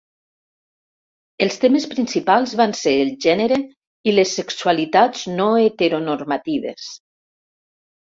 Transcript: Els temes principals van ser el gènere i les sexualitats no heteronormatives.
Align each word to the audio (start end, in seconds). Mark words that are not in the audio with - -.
Els 1.45 1.61
temes 1.65 1.85
principals 1.91 2.57
van 2.63 2.73
ser 2.81 2.95
el 3.03 3.13
gènere 3.27 3.61
i 4.13 4.17
les 4.19 4.35
sexualitats 4.41 5.25
no 5.39 5.49
heteronormatives. 5.69 6.93